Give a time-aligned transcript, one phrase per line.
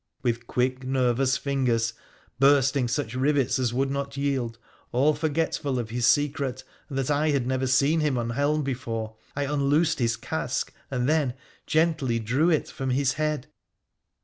[0.23, 1.93] With quick, nervous fingers—
[2.39, 4.57] bursting such rivets as would not yield,
[4.91, 9.43] all forgetful of his secret, and that I had never seen him unhelmed before— I
[9.43, 11.35] unloosed his casque, and then
[11.67, 13.45] gently drew it from his head.